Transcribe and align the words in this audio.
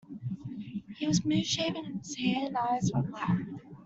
He 0.97 1.05
was 1.07 1.17
smooth-shaven, 1.17 1.85
and 1.85 1.99
his 1.99 2.15
hair 2.17 2.47
and 2.47 2.57
eyes 2.57 2.89
were 2.91 3.03
black. 3.03 3.37